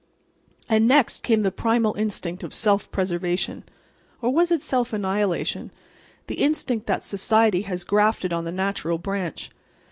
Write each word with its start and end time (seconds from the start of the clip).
And 0.67 0.87
next 0.87 1.21
came 1.21 1.43
the 1.43 1.51
primal 1.51 1.93
instinct 1.93 2.41
of 2.41 2.55
self 2.55 2.89
preservation—or 2.89 4.33
was 4.33 4.49
it 4.51 4.63
self 4.63 4.93
annihilation, 4.93 5.71
the 6.25 6.41
instinct 6.41 6.87
that 6.87 7.03
society 7.03 7.61
has 7.69 7.83
grafted 7.83 8.33
on 8.33 8.43
the 8.43 8.51
natural 8.51 8.97
branch? 8.97 9.51